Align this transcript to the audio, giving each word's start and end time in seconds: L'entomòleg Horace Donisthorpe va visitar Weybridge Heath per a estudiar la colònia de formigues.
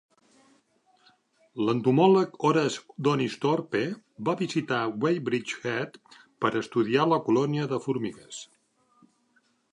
L'entomòleg 1.65 2.39
Horace 2.47 3.01
Donisthorpe 3.07 3.81
va 4.29 4.35
visitar 4.39 4.79
Weybridge 5.03 5.59
Heath 5.65 5.99
per 6.45 6.51
a 6.53 6.57
estudiar 6.61 7.05
la 7.11 7.21
colònia 7.27 7.67
de 7.75 7.79
formigues. 7.85 8.41